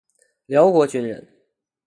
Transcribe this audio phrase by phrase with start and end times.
[0.47, 1.27] 辽国军人。